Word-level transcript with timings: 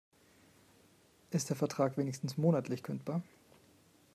Ist 1.29 1.49
der 1.51 1.55
Vertrag 1.55 1.95
wenigstens 1.95 2.35
monatlich 2.35 2.81
kündbar? 2.81 3.21